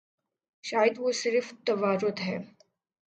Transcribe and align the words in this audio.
شاید 0.63 0.95
وہ 0.99 1.11
صرف 1.11 1.53
توارد 1.65 2.19
ہے۔ 2.19 2.37